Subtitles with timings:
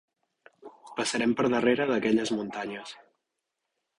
[0.99, 2.95] Passarem per darrere d'aquelles muntanyes.